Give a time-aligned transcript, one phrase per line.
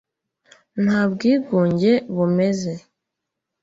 [0.83, 2.73] Nta bwigunge bumeze